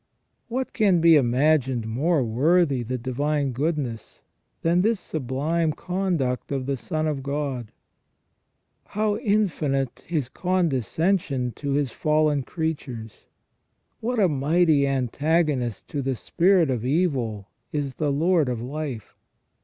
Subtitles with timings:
[0.47, 4.23] What can be imagined more worthy the divine goodness
[4.63, 7.71] than this sublime conduct of the Son of God?
[8.97, 13.25] How infinite His con descension to His fallen creatures?
[13.99, 19.15] What a mighty antagonist to the spirit of evil is the Lord of life